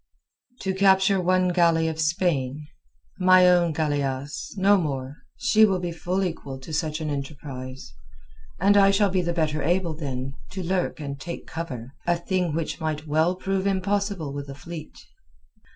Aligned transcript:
"To 0.61 0.73
capture 0.73 1.21
one 1.21 1.49
galley 1.49 1.87
of 1.87 2.01
Spain? 2.01 2.65
My 3.19 3.47
own 3.47 3.71
galeasse, 3.71 4.49
no 4.57 4.75
more; 4.75 5.17
she 5.37 5.63
will 5.63 5.77
be 5.77 5.91
full 5.91 6.23
equal 6.23 6.59
to 6.61 6.73
such 6.73 7.01
an 7.01 7.11
enterprise, 7.11 7.93
and 8.59 8.75
I 8.77 8.89
shall 8.89 9.11
be 9.11 9.21
the 9.21 9.31
better 9.31 9.61
able, 9.61 9.93
then, 9.95 10.33
to 10.53 10.63
lurk 10.63 10.99
and 10.99 11.19
take 11.19 11.45
cover—a 11.45 12.17
thing 12.17 12.55
which 12.55 12.79
might 12.81 13.05
well 13.05 13.35
prove 13.35 13.67
impossible 13.67 14.33
with 14.33 14.49
a 14.49 14.55
fleet." 14.55 14.97